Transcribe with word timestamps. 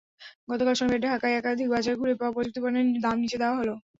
গতকাল 0.49 0.75
শনিবার 0.75 1.03
ঢাকার 1.05 1.31
একাধিক 1.33 1.67
বাজার 1.71 1.95
ঘুরে 1.99 2.13
পাওয়া 2.15 2.35
প্রযুক্তিপণ্যের 2.35 3.03
দাম 3.03 3.15
নিচে 3.23 3.37
দেওয়া 3.41 3.59
হলো। 3.59 3.73